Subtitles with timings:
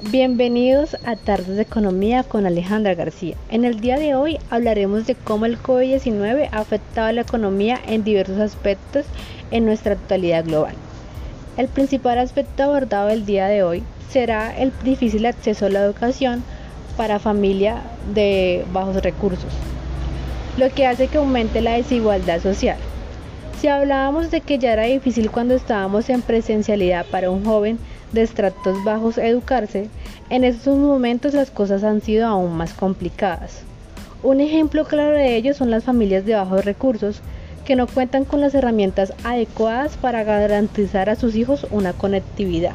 [0.00, 3.34] Bienvenidos a Tardes de Economía con Alejandra García.
[3.50, 7.80] En el día de hoy hablaremos de cómo el COVID-19 ha afectado a la economía
[7.84, 9.06] en diversos aspectos
[9.50, 10.74] en nuestra actualidad global.
[11.56, 16.44] El principal aspecto abordado el día de hoy será el difícil acceso a la educación
[16.96, 17.82] para familias
[18.14, 19.52] de bajos recursos,
[20.58, 22.78] lo que hace que aumente la desigualdad social.
[23.60, 27.80] Si hablábamos de que ya era difícil cuando estábamos en presencialidad para un joven
[28.12, 29.88] de estratos bajos educarse,
[30.30, 33.62] en estos momentos las cosas han sido aún más complicadas.
[34.22, 37.20] Un ejemplo claro de ello son las familias de bajos recursos
[37.64, 42.72] que no cuentan con las herramientas adecuadas para garantizar a sus hijos una conectividad.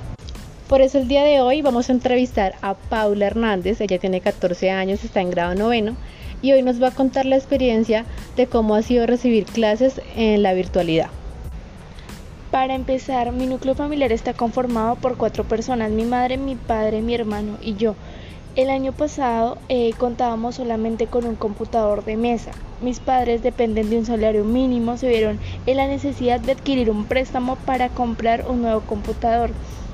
[0.70, 4.72] Por eso el día de hoy vamos a entrevistar a Paula Hernández, ella tiene 14
[4.72, 5.96] años, está en grado noveno
[6.42, 8.06] y hoy nos va a contar la experiencia
[8.38, 11.10] de cómo ha sido recibir clases en la virtualidad.
[12.54, 17.16] Para empezar, mi núcleo familiar está conformado por cuatro personas, mi madre, mi padre, mi
[17.16, 17.96] hermano y yo.
[18.56, 22.52] El año pasado eh, contábamos solamente con un computador de mesa.
[22.80, 27.06] Mis padres dependen de un salario mínimo, se vieron en la necesidad de adquirir un
[27.06, 29.50] préstamo para comprar un nuevo computador,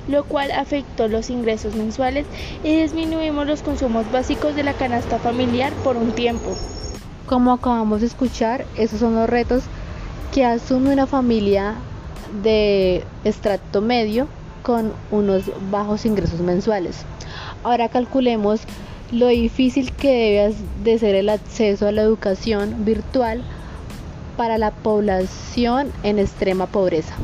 [0.06, 2.26] lo cual afectó los ingresos mensuales
[2.62, 6.54] y disminuimos los consumos básicos de la canasta familiar por un tiempo.
[7.24, 9.62] Como acabamos de escuchar, esos son los retos
[10.34, 11.76] que asume una familia
[12.42, 14.28] de extracto medio
[14.62, 17.04] con unos bajos ingresos mensuales.
[17.62, 18.60] Ahora calculemos
[19.12, 23.42] lo difícil que debe de ser el acceso a la educación virtual
[24.36, 27.14] para la población en extrema pobreza.